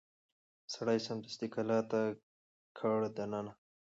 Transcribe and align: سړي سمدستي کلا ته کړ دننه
سړي 0.73 0.97
سمدستي 1.07 1.47
کلا 1.53 1.79
ته 1.91 2.01
کړ 2.77 2.99
دننه 3.17 3.51